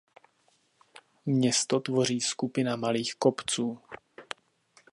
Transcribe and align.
Město 1.25 1.79
tvoří 1.79 2.21
skupina 2.21 2.75
malých 2.75 3.15
kopců. 3.15 3.79